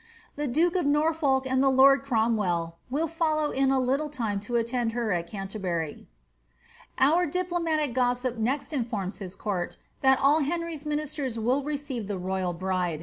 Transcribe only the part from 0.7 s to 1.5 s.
of Norfolk